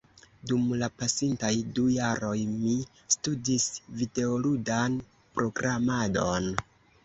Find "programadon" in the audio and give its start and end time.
5.39-6.53